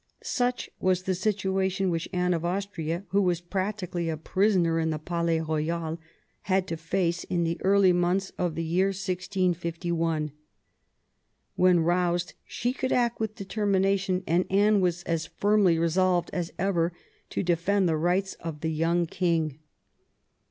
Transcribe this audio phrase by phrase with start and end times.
[0.23, 4.97] Such was the situation which Anne of Austria, who was practically a prisoner in the
[4.97, 5.99] Palais Eoyal,
[6.49, 10.31] had to face in the early months of the year 1651.
[11.55, 16.91] When roused she could act with determination, and Anne was as firmly resolved as ever
[17.29, 19.59] to defend the rights of the young king.